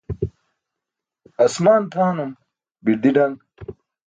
[1.43, 2.31] Aasmaan tʰaanum,
[2.83, 3.31] birdi daṅ